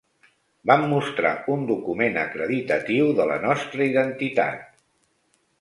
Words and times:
Vam 0.69 0.85
mostrar 0.93 1.33
un 1.57 1.67
document 1.73 2.17
acreditatiu 2.23 3.13
de 3.21 3.31
la 3.33 3.39
nostra 3.47 3.89
identitat. 3.93 4.69